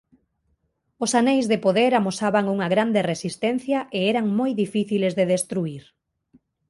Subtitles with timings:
[1.03, 5.83] Os Aneis de Poder amosaban unha grande resistencia e eran moi difíciles de destruír.